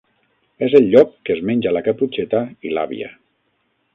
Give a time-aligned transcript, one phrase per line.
[0.67, 3.13] És el llop que es menja la Caputxeta i l'àvia.